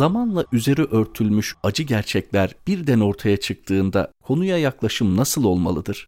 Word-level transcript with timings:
Zamanla 0.00 0.44
üzeri 0.52 0.84
örtülmüş 0.84 1.56
acı 1.62 1.82
gerçekler 1.82 2.54
birden 2.66 3.00
ortaya 3.00 3.36
çıktığında 3.36 4.12
konuya 4.22 4.58
yaklaşım 4.58 5.16
nasıl 5.16 5.44
olmalıdır? 5.44 6.06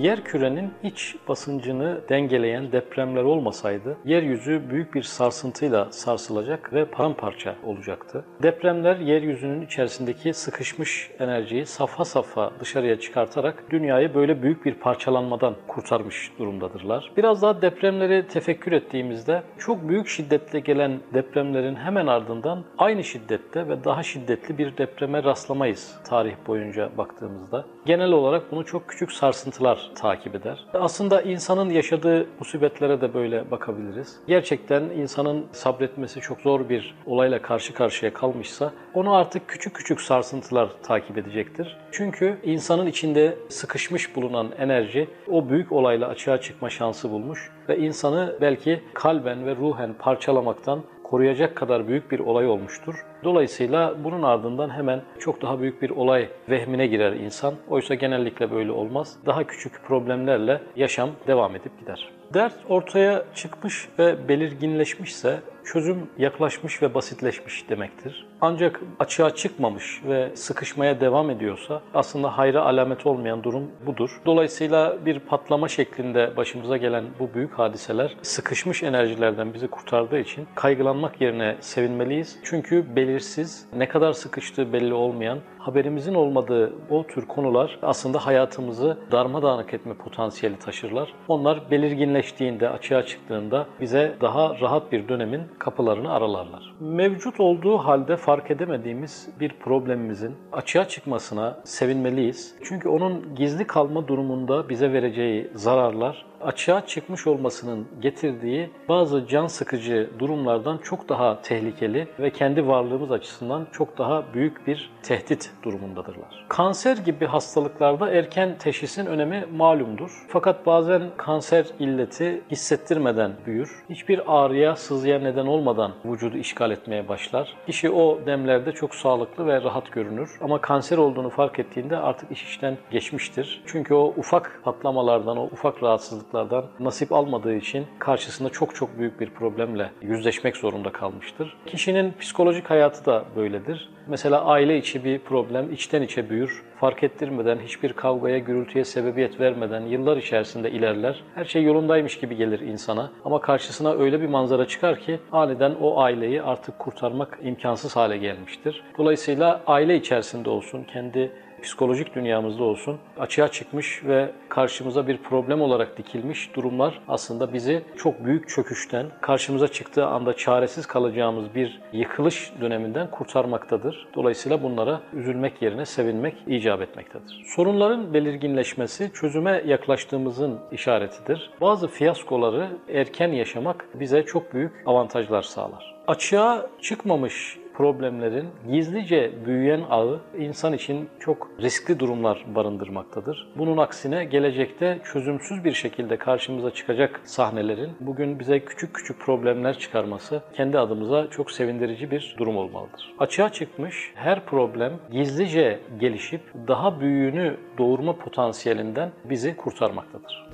Yer 0.00 0.24
kürenin 0.24 0.72
iç 0.82 1.16
basıncını 1.28 2.00
dengeleyen 2.08 2.72
depremler 2.72 3.22
olmasaydı 3.22 3.96
yeryüzü 4.04 4.62
büyük 4.70 4.94
bir 4.94 5.02
sarsıntıyla 5.02 5.92
sarsılacak 5.92 6.72
ve 6.72 6.84
paramparça 6.84 7.54
olacaktı. 7.64 8.24
Depremler 8.42 8.96
yeryüzünün 8.96 9.62
içerisindeki 9.62 10.34
sıkışmış 10.34 11.10
enerjiyi 11.18 11.66
safha 11.66 12.04
safha 12.04 12.52
dışarıya 12.60 13.00
çıkartarak 13.00 13.64
dünyayı 13.70 14.14
böyle 14.14 14.42
büyük 14.42 14.64
bir 14.64 14.74
parçalanmadan 14.74 15.54
kurtarmış 15.68 16.32
durumdadırlar. 16.38 17.12
Biraz 17.16 17.42
daha 17.42 17.62
depremleri 17.62 18.26
tefekkür 18.26 18.72
ettiğimizde 18.72 19.42
çok 19.58 19.88
büyük 19.88 20.08
şiddetle 20.08 20.60
gelen 20.60 21.00
depremlerin 21.14 21.76
hemen 21.76 22.06
ardından 22.06 22.64
aynı 22.78 23.04
şiddette 23.04 23.68
ve 23.68 23.84
daha 23.84 24.02
şiddetli 24.02 24.58
bir 24.58 24.76
depreme 24.76 25.24
rastlamayız 25.24 26.00
tarih 26.08 26.34
boyunca 26.46 26.90
baktığımızda. 26.98 27.64
Genel 27.86 28.12
olarak 28.12 28.52
bunu 28.52 28.64
çok 28.64 28.88
küçük 28.88 29.12
sarsıntılar 29.12 29.81
takip 29.94 30.34
eder. 30.34 30.64
Aslında 30.74 31.22
insanın 31.22 31.70
yaşadığı 31.70 32.26
musibetlere 32.38 33.00
de 33.00 33.14
böyle 33.14 33.50
bakabiliriz. 33.50 34.16
Gerçekten 34.26 34.82
insanın 34.82 35.46
sabretmesi 35.52 36.20
çok 36.20 36.40
zor 36.40 36.68
bir 36.68 36.94
olayla 37.06 37.42
karşı 37.42 37.74
karşıya 37.74 38.12
kalmışsa 38.12 38.72
onu 38.94 39.14
artık 39.14 39.48
küçük 39.48 39.74
küçük 39.74 40.00
sarsıntılar 40.00 40.70
takip 40.82 41.18
edecektir. 41.18 41.76
Çünkü 41.92 42.38
insanın 42.42 42.86
içinde 42.86 43.38
sıkışmış 43.48 44.16
bulunan 44.16 44.50
enerji 44.58 45.08
o 45.30 45.48
büyük 45.48 45.72
olayla 45.72 46.08
açığa 46.08 46.40
çıkma 46.40 46.70
şansı 46.70 47.10
bulmuş 47.10 47.50
ve 47.68 47.78
insanı 47.78 48.36
belki 48.40 48.82
kalben 48.94 49.46
ve 49.46 49.56
ruhen 49.56 49.94
parçalamaktan 49.98 50.82
koruyacak 51.12 51.56
kadar 51.56 51.88
büyük 51.88 52.12
bir 52.12 52.18
olay 52.18 52.48
olmuştur. 52.48 52.94
Dolayısıyla 53.24 54.04
bunun 54.04 54.22
ardından 54.22 54.70
hemen 54.70 55.02
çok 55.18 55.42
daha 55.42 55.60
büyük 55.60 55.82
bir 55.82 55.90
olay 55.90 56.28
vehmine 56.48 56.86
girer 56.86 57.12
insan. 57.12 57.54
Oysa 57.68 57.94
genellikle 57.94 58.50
böyle 58.50 58.72
olmaz. 58.72 59.16
Daha 59.26 59.44
küçük 59.44 59.84
problemlerle 59.84 60.60
yaşam 60.76 61.10
devam 61.26 61.56
edip 61.56 61.80
gider. 61.80 62.21
Dert 62.34 62.54
ortaya 62.68 63.24
çıkmış 63.34 63.88
ve 63.98 64.28
belirginleşmişse 64.28 65.40
çözüm 65.64 66.10
yaklaşmış 66.18 66.82
ve 66.82 66.94
basitleşmiş 66.94 67.68
demektir. 67.68 68.26
Ancak 68.40 68.80
açığa 68.98 69.34
çıkmamış 69.34 70.00
ve 70.08 70.30
sıkışmaya 70.36 71.00
devam 71.00 71.30
ediyorsa 71.30 71.82
aslında 71.94 72.38
hayra 72.38 72.62
alamet 72.62 73.06
olmayan 73.06 73.42
durum 73.42 73.70
budur. 73.86 74.20
Dolayısıyla 74.26 75.06
bir 75.06 75.18
patlama 75.18 75.68
şeklinde 75.68 76.36
başımıza 76.36 76.76
gelen 76.76 77.04
bu 77.18 77.34
büyük 77.34 77.52
hadiseler 77.52 78.16
sıkışmış 78.22 78.82
enerjilerden 78.82 79.54
bizi 79.54 79.68
kurtardığı 79.68 80.18
için 80.18 80.46
kaygılanmak 80.54 81.20
yerine 81.20 81.56
sevinmeliyiz. 81.60 82.38
Çünkü 82.44 82.96
belirsiz, 82.96 83.66
ne 83.76 83.88
kadar 83.88 84.12
sıkıştığı 84.12 84.72
belli 84.72 84.94
olmayan, 84.94 85.38
haberimizin 85.62 86.14
olmadığı 86.14 86.72
o 86.90 87.06
tür 87.06 87.26
konular 87.26 87.78
aslında 87.82 88.26
hayatımızı 88.26 88.98
darmadağınık 89.12 89.74
etme 89.74 89.94
potansiyeli 89.94 90.58
taşırlar. 90.58 91.12
Onlar 91.28 91.70
belirginleştiğinde, 91.70 92.68
açığa 92.68 93.06
çıktığında 93.06 93.66
bize 93.80 94.16
daha 94.20 94.60
rahat 94.60 94.92
bir 94.92 95.08
dönemin 95.08 95.42
kapılarını 95.58 96.12
aralarlar. 96.12 96.74
Mevcut 96.80 97.40
olduğu 97.40 97.78
halde 97.78 98.16
fark 98.16 98.50
edemediğimiz 98.50 99.28
bir 99.40 99.48
problemimizin 99.48 100.36
açığa 100.52 100.88
çıkmasına 100.88 101.56
sevinmeliyiz. 101.64 102.54
Çünkü 102.64 102.88
onun 102.88 103.34
gizli 103.34 103.66
kalma 103.66 104.08
durumunda 104.08 104.68
bize 104.68 104.92
vereceği 104.92 105.50
zararlar 105.54 106.31
açığa 106.44 106.86
çıkmış 106.86 107.26
olmasının 107.26 107.88
getirdiği 108.00 108.70
bazı 108.88 109.26
can 109.26 109.46
sıkıcı 109.46 110.10
durumlardan 110.18 110.78
çok 110.78 111.08
daha 111.08 111.42
tehlikeli 111.42 112.08
ve 112.18 112.30
kendi 112.30 112.68
varlığımız 112.68 113.12
açısından 113.12 113.66
çok 113.72 113.98
daha 113.98 114.34
büyük 114.34 114.66
bir 114.66 114.90
tehdit 115.02 115.50
durumundadırlar. 115.62 116.44
Kanser 116.48 116.96
gibi 116.96 117.26
hastalıklarda 117.26 118.10
erken 118.10 118.58
teşhisin 118.58 119.06
önemi 119.06 119.44
malumdur. 119.56 120.26
Fakat 120.28 120.66
bazen 120.66 121.02
kanser 121.16 121.66
illeti 121.78 122.42
hissettirmeden 122.50 123.32
büyür. 123.46 123.84
Hiçbir 123.90 124.20
ağrıya, 124.26 124.76
sızıya 124.76 125.18
neden 125.18 125.46
olmadan 125.46 125.92
vücudu 126.04 126.36
işgal 126.36 126.70
etmeye 126.70 127.08
başlar. 127.08 127.56
Kişi 127.66 127.90
o 127.90 128.26
demlerde 128.26 128.72
çok 128.72 128.94
sağlıklı 128.94 129.46
ve 129.46 129.62
rahat 129.62 129.92
görünür. 129.92 130.30
Ama 130.40 130.60
kanser 130.60 130.98
olduğunu 130.98 131.30
fark 131.30 131.58
ettiğinde 131.58 131.96
artık 131.96 132.32
iş 132.32 132.44
işten 132.44 132.76
geçmiştir. 132.90 133.62
Çünkü 133.66 133.94
o 133.94 134.14
ufak 134.16 134.60
patlamalardan, 134.64 135.36
o 135.36 135.44
ufak 135.44 135.82
rahatsızlık 135.82 136.31
hastalıklardan 136.32 136.70
nasip 136.80 137.12
almadığı 137.12 137.54
için 137.54 137.86
karşısında 137.98 138.48
çok 138.48 138.74
çok 138.74 138.98
büyük 138.98 139.20
bir 139.20 139.30
problemle 139.30 139.90
yüzleşmek 140.02 140.56
zorunda 140.56 140.92
kalmıştır. 140.92 141.56
Kişinin 141.66 142.12
psikolojik 142.20 142.70
hayatı 142.70 143.06
da 143.06 143.24
böyledir. 143.36 143.90
Mesela 144.08 144.44
aile 144.44 144.78
içi 144.78 145.04
bir 145.04 145.18
problem 145.18 145.72
içten 145.72 146.02
içe 146.02 146.30
büyür. 146.30 146.62
Fark 146.82 147.02
ettirmeden, 147.02 147.58
hiçbir 147.58 147.92
kavgaya, 147.92 148.38
gürültüye 148.38 148.84
sebebiyet 148.84 149.40
vermeden 149.40 149.80
yıllar 149.80 150.16
içerisinde 150.16 150.70
ilerler. 150.70 151.22
Her 151.34 151.44
şey 151.44 151.62
yolundaymış 151.62 152.18
gibi 152.18 152.36
gelir 152.36 152.60
insana. 152.60 153.10
Ama 153.24 153.40
karşısına 153.40 153.92
öyle 153.92 154.20
bir 154.20 154.28
manzara 154.28 154.66
çıkar 154.66 155.00
ki 155.00 155.20
aniden 155.32 155.74
o 155.80 156.00
aileyi 156.00 156.42
artık 156.42 156.78
kurtarmak 156.78 157.38
imkansız 157.42 157.96
hale 157.96 158.16
gelmiştir. 158.16 158.82
Dolayısıyla 158.98 159.60
aile 159.66 159.96
içerisinde 159.96 160.50
olsun, 160.50 160.84
kendi 160.84 161.30
psikolojik 161.62 162.14
dünyamızda 162.14 162.64
olsun 162.64 162.98
açığa 163.18 163.48
çıkmış 163.48 164.04
ve 164.04 164.30
karşımıza 164.48 165.06
bir 165.06 165.18
problem 165.18 165.60
olarak 165.60 165.98
dikilmiş 165.98 166.56
durumlar 166.56 167.00
aslında 167.08 167.52
bizi 167.52 167.82
çok 167.96 168.24
büyük 168.24 168.48
çöküşten, 168.48 169.06
karşımıza 169.20 169.68
çıktığı 169.68 170.06
anda 170.06 170.36
çaresiz 170.36 170.86
kalacağımız 170.86 171.54
bir 171.54 171.80
yıkılış 171.92 172.52
döneminden 172.60 173.10
kurtarmaktadır. 173.10 174.06
Dolayısıyla 174.14 174.62
bunlara 174.62 175.00
üzülmek 175.12 175.62
yerine 175.62 175.86
sevinmek 175.86 176.34
icap 176.72 176.82
etmektedir. 176.82 177.42
Sorunların 177.46 178.14
belirginleşmesi 178.14 179.10
çözüme 179.14 179.62
yaklaştığımızın 179.66 180.58
işaretidir. 180.72 181.50
Bazı 181.60 181.88
fiyaskoları 181.88 182.68
erken 182.88 183.28
yaşamak 183.28 183.88
bize 183.94 184.22
çok 184.22 184.54
büyük 184.54 184.72
avantajlar 184.86 185.42
sağlar. 185.42 185.94
Açığa 186.06 186.66
çıkmamış 186.80 187.58
problemlerin 187.74 188.48
gizlice 188.70 189.32
büyüyen 189.46 189.82
ağı 189.90 190.20
insan 190.38 190.72
için 190.72 191.08
çok 191.20 191.50
riskli 191.60 192.00
durumlar 192.00 192.44
barındırmaktadır. 192.54 193.48
Bunun 193.56 193.76
aksine 193.76 194.24
gelecekte 194.24 194.98
çözümsüz 195.12 195.64
bir 195.64 195.72
şekilde 195.72 196.16
karşımıza 196.16 196.70
çıkacak 196.70 197.20
sahnelerin 197.24 197.90
bugün 198.00 198.38
bize 198.38 198.60
küçük 198.64 198.94
küçük 198.94 199.20
problemler 199.20 199.78
çıkarması 199.78 200.42
kendi 200.54 200.78
adımıza 200.78 201.30
çok 201.30 201.50
sevindirici 201.50 202.10
bir 202.10 202.34
durum 202.38 202.56
olmalıdır. 202.56 203.14
Açığa 203.18 203.52
çıkmış 203.52 204.12
her 204.14 204.44
problem 204.44 204.92
gizlice 205.12 205.80
gelişip 206.00 206.40
daha 206.68 207.00
büyüğünü 207.00 207.56
doğurma 207.78 208.16
potansiyelinden 208.16 209.10
bizi 209.24 209.56
kurtarmaktadır. 209.56 210.48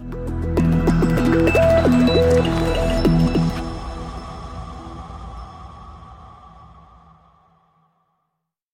Müzik 1.28 1.77